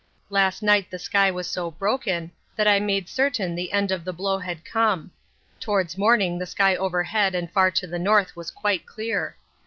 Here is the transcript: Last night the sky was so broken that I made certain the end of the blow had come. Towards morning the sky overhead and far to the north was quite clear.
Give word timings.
Last 0.31 0.63
night 0.63 0.89
the 0.89 0.97
sky 0.97 1.29
was 1.29 1.45
so 1.45 1.69
broken 1.69 2.31
that 2.55 2.67
I 2.67 2.79
made 2.79 3.07
certain 3.07 3.53
the 3.53 3.71
end 3.71 3.91
of 3.91 4.03
the 4.03 4.11
blow 4.11 4.39
had 4.39 4.65
come. 4.65 5.11
Towards 5.59 5.95
morning 5.95 6.39
the 6.39 6.47
sky 6.47 6.75
overhead 6.75 7.35
and 7.35 7.51
far 7.51 7.69
to 7.69 7.85
the 7.85 7.99
north 7.99 8.35
was 8.35 8.49
quite 8.49 8.87
clear. 8.87 9.37